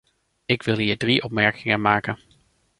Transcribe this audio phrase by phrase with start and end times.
[0.45, 2.19] Ik wil hier drie opmerkingen maken.